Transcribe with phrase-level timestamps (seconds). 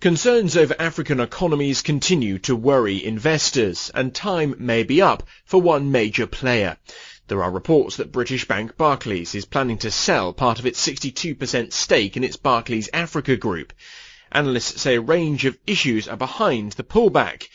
[0.00, 5.90] Concerns over African economies continue to worry investors, and time may be up for one
[5.90, 6.76] major player.
[7.26, 11.72] There are reports that British bank Barclays is planning to sell part of its 62%
[11.72, 13.72] stake in its Barclays Africa group.
[14.30, 17.48] Analysts say a range of issues are behind the pullback.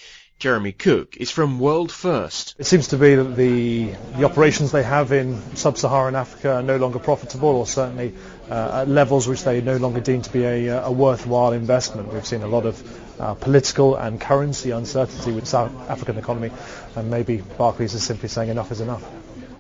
[0.43, 2.55] Jeremy Cook is from World First.
[2.59, 6.75] It seems to be that the, the operations they have in sub-Saharan Africa are no
[6.75, 8.13] longer profitable or certainly
[8.51, 12.11] uh, at levels which they no longer deem to be a, a worthwhile investment.
[12.11, 16.51] We've seen a lot of uh, political and currency uncertainty with South African economy
[16.97, 19.09] and maybe Barclays is simply saying enough is enough.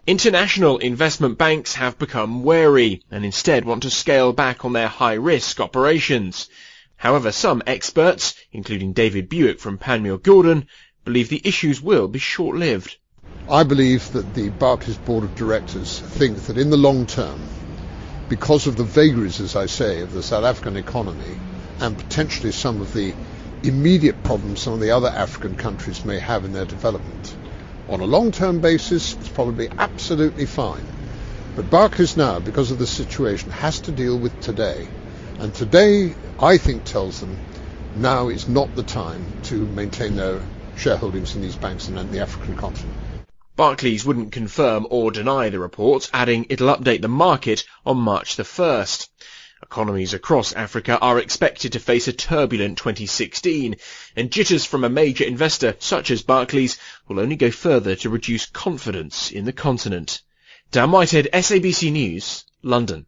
[0.05, 5.61] International investment banks have become wary and instead want to scale back on their high-risk
[5.61, 6.49] operations.
[7.03, 10.67] However, some experts, including David Buik from Panmure Gordon,
[11.03, 12.95] believe the issues will be short-lived.
[13.49, 17.41] I believe that the Barclays Board of Directors think that in the long term,
[18.29, 21.35] because of the vagaries, as I say, of the South African economy
[21.81, 23.13] and potentially some of the
[23.63, 27.35] immediate problems some of the other African countries may have in their development,
[27.89, 30.85] on a long-term basis, it's probably absolutely fine.
[31.57, 34.87] But Barclays now, because of the situation, has to deal with today.
[35.39, 37.37] And today, I think, tells them
[37.95, 40.41] now is not the time to maintain their
[40.75, 42.95] shareholdings in these banks and in the African continent.
[43.55, 48.43] Barclays wouldn't confirm or deny the reports, adding it'll update the market on March the
[48.43, 49.09] 1st.
[49.61, 53.75] Economies across Africa are expected to face a turbulent 2016,
[54.15, 58.45] and jitters from a major investor such as Barclays will only go further to reduce
[58.47, 60.21] confidence in the continent.
[60.71, 63.05] Dan Whitehead, SABC News, London.